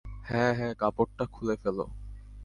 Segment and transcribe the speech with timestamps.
[0.27, 1.77] হ্যা, হ্যা, কাপড়টা খুলে ফেল।